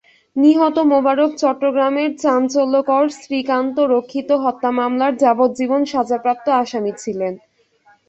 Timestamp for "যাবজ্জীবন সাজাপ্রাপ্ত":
5.23-6.45